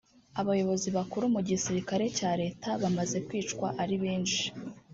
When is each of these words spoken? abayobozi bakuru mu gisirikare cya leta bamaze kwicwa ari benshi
abayobozi 0.41 0.87
bakuru 0.97 1.25
mu 1.33 1.41
gisirikare 1.49 2.05
cya 2.17 2.31
leta 2.41 2.69
bamaze 2.81 3.17
kwicwa 3.27 3.67
ari 3.81 3.95
benshi 4.03 4.45